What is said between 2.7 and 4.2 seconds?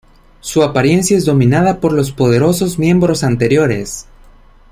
miembros anteriores.